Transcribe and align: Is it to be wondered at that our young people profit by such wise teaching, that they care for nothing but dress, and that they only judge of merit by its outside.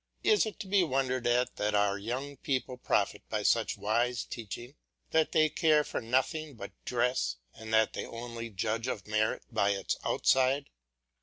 Is 0.23 0.47
it 0.47 0.59
to 0.61 0.67
be 0.67 0.83
wondered 0.83 1.27
at 1.27 1.57
that 1.57 1.75
our 1.75 1.95
young 1.95 2.35
people 2.37 2.75
profit 2.75 3.21
by 3.29 3.43
such 3.43 3.77
wise 3.77 4.23
teaching, 4.25 4.73
that 5.11 5.31
they 5.31 5.47
care 5.47 5.83
for 5.83 6.01
nothing 6.01 6.55
but 6.55 6.71
dress, 6.85 7.35
and 7.53 7.71
that 7.75 7.93
they 7.93 8.07
only 8.07 8.49
judge 8.49 8.87
of 8.87 9.05
merit 9.05 9.43
by 9.51 9.69
its 9.73 9.97
outside. 10.03 10.71